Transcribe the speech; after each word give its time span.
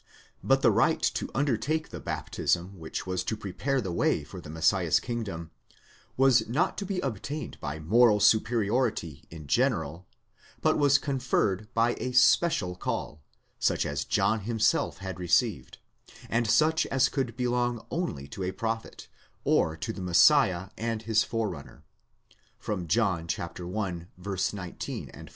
7_ 0.39 0.39
But 0.45 0.63
the 0.63 0.71
right 0.71 0.99
to 0.99 1.29
undertake 1.35 1.89
the 1.89 1.99
baptism 1.99 2.79
which 2.79 3.05
was 3.05 3.23
to 3.23 3.37
prepare 3.37 3.79
the 3.79 3.91
way 3.91 4.23
for 4.23 4.41
the 4.41 4.49
Messiah's 4.49 4.99
kingdom, 4.99 5.51
was 6.17 6.47
not 6.49 6.75
to 6.79 6.87
be 6.87 6.99
obtained 7.01 7.59
by 7.59 7.77
moral 7.77 8.19
superiority 8.19 9.25
in 9.29 9.45
general, 9.45 10.07
but 10.59 10.75
was 10.79 10.97
conferred 10.97 11.71
by 11.75 11.93
a 11.99 12.13
special 12.13 12.75
call, 12.75 13.21
such 13.59 13.85
as 13.85 14.03
John 14.03 14.39
himself 14.39 14.97
had 14.97 15.19
received, 15.19 15.77
and 16.31 16.47
such 16.49 16.87
as 16.87 17.07
could 17.07 17.37
belong 17.37 17.85
only 17.91 18.27
to 18.29 18.41
a 18.41 18.51
prophet, 18.51 19.07
or 19.43 19.77
to 19.77 19.93
the 19.93 20.01
Messiah 20.01 20.69
and 20.79 21.03
his 21.03 21.23
Forerunner 21.23 21.83
(John 22.87 23.27
i. 23.37 23.47
το 23.49 23.95
ff.). 24.65 25.27